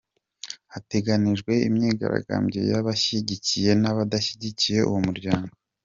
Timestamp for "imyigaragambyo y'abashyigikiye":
1.67-3.71